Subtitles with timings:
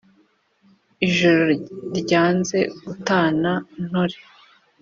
[1.07, 1.43] ijoro
[1.99, 3.51] ryanze gutana
[3.87, 4.17] ntore!